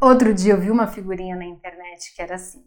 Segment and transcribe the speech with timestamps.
[0.00, 2.64] Outro dia eu vi uma figurinha na internet que era assim.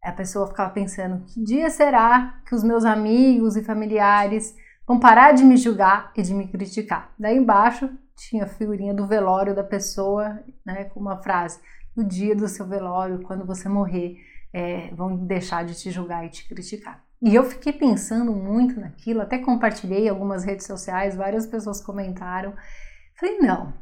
[0.00, 4.54] A pessoa ficava pensando: que dia será que os meus amigos e familiares
[4.86, 7.12] vão parar de me julgar e de me criticar?
[7.18, 11.58] Daí embaixo tinha a figurinha do velório da pessoa, né, com uma frase:
[11.96, 14.18] no dia do seu velório, quando você morrer,
[14.52, 17.04] é, vão deixar de te julgar e te criticar.
[17.20, 22.54] E eu fiquei pensando muito naquilo, até compartilhei algumas redes sociais, várias pessoas comentaram.
[23.18, 23.72] Falei, não,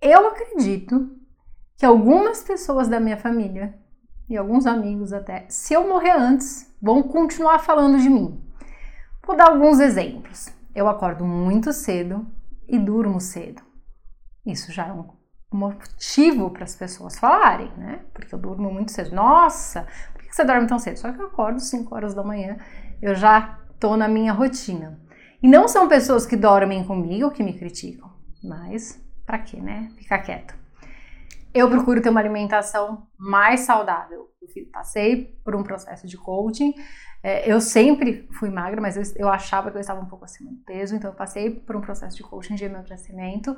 [0.00, 1.19] eu acredito
[1.80, 3.74] que algumas pessoas da minha família
[4.28, 8.38] e alguns amigos até, se eu morrer antes, vão continuar falando de mim.
[9.26, 10.52] Vou dar alguns exemplos.
[10.74, 12.26] Eu acordo muito cedo
[12.68, 13.62] e durmo cedo.
[14.44, 15.06] Isso já é um
[15.50, 18.00] motivo para as pessoas falarem, né?
[18.12, 19.14] Porque eu durmo muito cedo.
[19.14, 20.98] Nossa, por que você dorme tão cedo?
[20.98, 22.58] Só que eu acordo 5 horas da manhã,
[23.00, 25.00] eu já tô na minha rotina.
[25.42, 28.12] E não são pessoas que dormem comigo que me criticam,
[28.44, 29.90] mas para quê, né?
[29.96, 30.60] Ficar quieto.
[31.52, 34.30] Eu procuro ter uma alimentação mais saudável.
[34.40, 36.74] Eu passei por um processo de coaching.
[37.22, 40.50] É, eu sempre fui magra, mas eu, eu achava que eu estava um pouco acima
[40.50, 43.54] do peso, então eu passei por um processo de coaching de emagrecimento.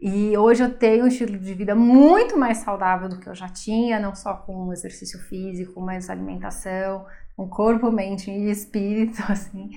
[0.00, 3.48] E hoje eu tenho um estilo de vida muito mais saudável do que eu já
[3.48, 9.70] tinha, não só com exercício físico, mas alimentação, com corpo, mente e espírito, assim.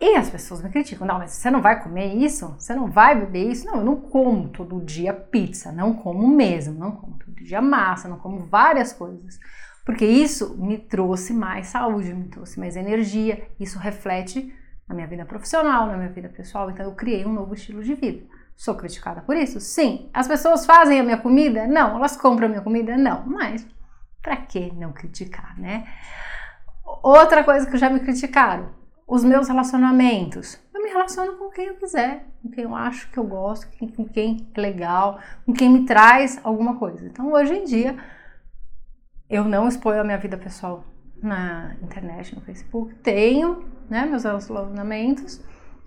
[0.00, 2.54] E as pessoas me criticam, não, mas você não vai comer isso?
[2.56, 3.66] Você não vai beber isso?
[3.66, 8.08] Não, eu não como todo dia pizza, não como mesmo, não como todo dia massa,
[8.08, 9.40] não como várias coisas.
[9.84, 14.54] Porque isso me trouxe mais saúde, me trouxe mais energia, isso reflete
[14.86, 17.94] na minha vida profissional, na minha vida pessoal, então eu criei um novo estilo de
[17.94, 18.24] vida.
[18.56, 19.60] Sou criticada por isso?
[19.60, 20.10] Sim.
[20.12, 21.66] As pessoas fazem a minha comida?
[21.66, 21.96] Não.
[21.96, 22.96] Elas compram a minha comida?
[22.96, 23.24] Não.
[23.24, 23.66] Mas
[24.20, 25.86] para que não criticar, né?
[27.02, 28.70] Outra coisa que já me criticaram,
[29.08, 30.60] os meus relacionamentos.
[30.74, 34.04] Eu me relaciono com quem eu quiser, com quem eu acho que eu gosto, com
[34.04, 37.06] quem é legal, com quem me traz alguma coisa.
[37.06, 37.96] Então, hoje em dia,
[39.30, 40.84] eu não exponho a minha vida pessoal
[41.22, 42.94] na internet, no Facebook.
[42.96, 45.40] Tenho, né, meus relacionamentos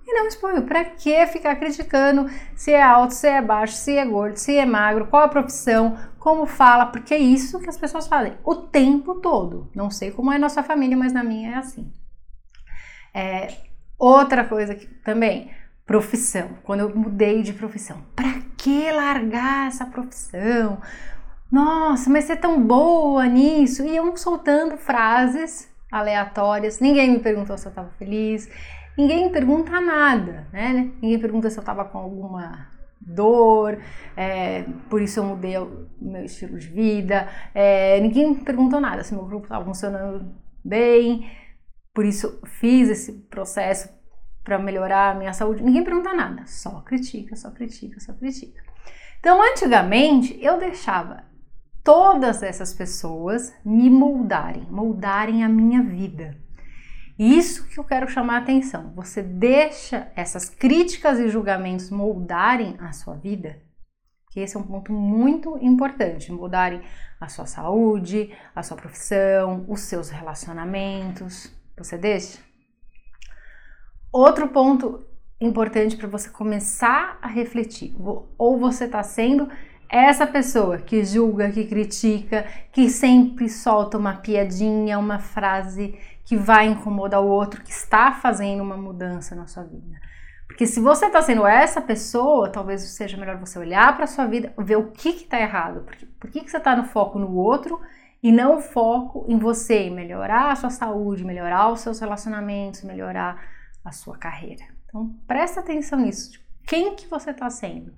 [0.06, 0.64] e não exponho.
[0.64, 4.66] Para que ficar criticando se é alto, se é baixo, se é gordo, se é
[4.66, 9.16] magro, qual a profissão, como fala, porque é isso que as pessoas fazem o tempo
[9.22, 9.70] todo.
[9.76, 11.92] Não sei como é na sua família, mas na minha é assim.
[13.14, 13.54] É,
[13.98, 15.52] outra coisa que também,
[15.86, 16.50] profissão.
[16.64, 20.82] Quando eu mudei de profissão, para que largar essa profissão?
[21.52, 23.84] Nossa, mas você é tão boa nisso.
[23.86, 26.80] E eu soltando frases aleatórias.
[26.80, 28.50] Ninguém me perguntou se eu estava feliz
[28.98, 30.92] ninguém pergunta nada, né?
[31.02, 32.68] Ninguém pergunta se eu estava com alguma
[33.00, 33.80] dor,
[34.16, 37.28] é, por isso eu mudei o meu estilo de vida.
[37.54, 40.32] É, ninguém perguntou nada se meu grupo estava funcionando
[40.64, 41.30] bem,
[41.94, 43.90] por isso fiz esse processo
[44.44, 45.64] para melhorar a minha saúde.
[45.64, 48.62] Ninguém pergunta nada, só critica, só critica, só critica.
[49.20, 51.24] Então, antigamente eu deixava
[51.84, 56.38] todas essas pessoas me moldarem, moldarem a minha vida.
[57.20, 58.94] Isso que eu quero chamar a atenção.
[58.96, 63.62] Você deixa essas críticas e julgamentos moldarem a sua vida?
[64.32, 66.82] Que esse é um ponto muito importante, moldarem
[67.20, 71.54] a sua saúde, a sua profissão, os seus relacionamentos.
[71.78, 72.40] Você deixa?
[74.12, 75.06] Outro ponto
[75.40, 77.96] importante para você começar a refletir,
[78.38, 79.50] ou você está sendo
[79.90, 86.68] essa pessoa que julga, que critica, que sempre solta uma piadinha, uma frase que vai
[86.68, 90.00] incomodar o outro, que está fazendo uma mudança na sua vida.
[90.48, 94.26] Porque se você está sendo essa pessoa, talvez seja melhor você olhar para a sua
[94.26, 95.82] vida, ver o que está errado.
[95.86, 97.80] Porque, por que, que você está no foco no outro
[98.22, 103.42] e não foco em você, melhorar a sua saúde, melhorar os seus relacionamentos, melhorar
[103.84, 104.64] a sua carreira.
[104.86, 106.40] Então, presta atenção nisso.
[106.68, 107.94] Quem que você está sendo?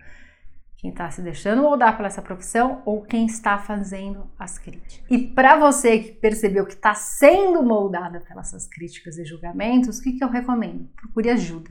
[0.83, 5.01] quem está se deixando moldar pela essa profissão ou quem está fazendo as críticas.
[5.09, 10.11] E para você que percebeu que está sendo moldada pelas críticas e julgamentos, o que,
[10.11, 10.89] que eu recomendo?
[10.93, 11.69] Procure ajuda.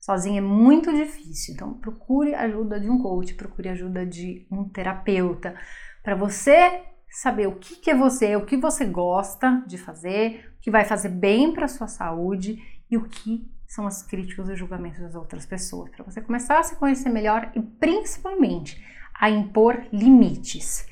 [0.00, 5.56] Sozinho é muito difícil, então procure ajuda de um coach, procure ajuda de um terapeuta,
[6.00, 6.80] para você
[7.14, 10.84] saber o que, que é você, o que você gosta de fazer, o que vai
[10.84, 15.46] fazer bem para sua saúde e o que são as críticas e julgamentos das outras
[15.46, 18.84] pessoas, para você começar a se conhecer melhor e principalmente
[19.14, 20.86] a impor limites.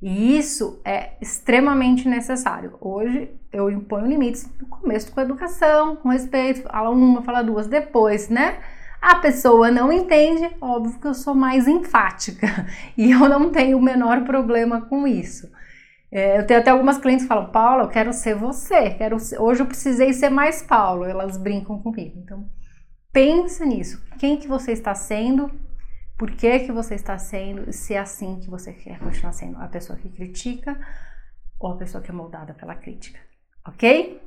[0.00, 2.76] E isso é extremamente necessário.
[2.80, 8.28] Hoje eu imponho limites no começo com educação, com respeito, fala uma, fala duas, depois,
[8.28, 8.60] né?
[9.02, 12.46] A pessoa não entende, óbvio que eu sou mais enfática
[12.96, 15.50] e eu não tenho o menor problema com isso.
[16.08, 19.40] É, eu tenho até algumas clientes que falam, Paula, eu quero ser você, quero ser...
[19.40, 22.16] hoje eu precisei ser mais Paulo, elas brincam comigo.
[22.20, 22.48] Então,
[23.12, 25.50] pensa nisso, quem que você está sendo,
[26.16, 29.58] por que, que você está sendo e se é assim que você quer continuar sendo
[29.58, 30.78] a pessoa que critica
[31.58, 33.18] ou a pessoa que é moldada pela crítica,
[33.66, 34.20] ok?